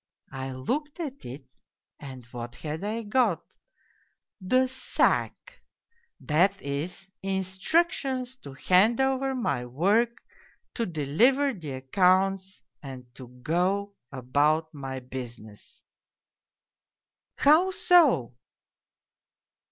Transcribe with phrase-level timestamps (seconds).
[0.33, 1.53] I looked at it
[1.99, 3.43] and what had I got?
[4.39, 5.61] The sack!
[6.19, 10.23] That is, instructions to hand over my work,
[10.73, 15.83] to deliver the accounts and to go about my business!""
[17.37, 18.33] How so